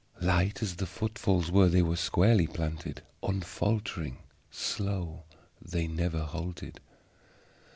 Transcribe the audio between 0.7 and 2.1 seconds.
the footfalls were, they were